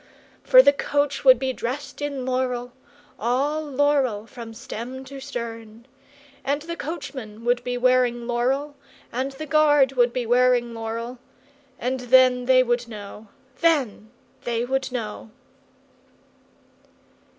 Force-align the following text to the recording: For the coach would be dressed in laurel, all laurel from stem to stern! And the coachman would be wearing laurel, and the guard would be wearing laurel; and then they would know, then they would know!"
For 0.41 0.63
the 0.63 0.73
coach 0.73 1.23
would 1.23 1.37
be 1.37 1.53
dressed 1.53 2.01
in 2.01 2.25
laurel, 2.25 2.73
all 3.19 3.61
laurel 3.63 4.25
from 4.25 4.51
stem 4.55 5.03
to 5.05 5.19
stern! 5.19 5.85
And 6.43 6.63
the 6.63 6.75
coachman 6.75 7.45
would 7.45 7.63
be 7.63 7.77
wearing 7.77 8.25
laurel, 8.25 8.75
and 9.11 9.33
the 9.33 9.45
guard 9.45 9.91
would 9.91 10.11
be 10.11 10.25
wearing 10.25 10.73
laurel; 10.73 11.19
and 11.77 11.99
then 11.99 12.45
they 12.45 12.63
would 12.63 12.87
know, 12.87 13.27
then 13.57 14.09
they 14.43 14.65
would 14.65 14.91
know!" 14.91 15.29